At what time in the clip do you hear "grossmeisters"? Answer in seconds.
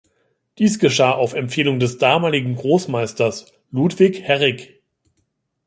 2.55-3.53